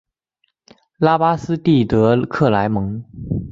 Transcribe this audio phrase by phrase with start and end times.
[0.97, 3.05] 拉巴斯蒂德克莱蒙。